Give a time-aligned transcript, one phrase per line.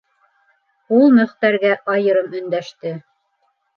[0.99, 2.95] -Ул Мөхтәргә айырым өндәште.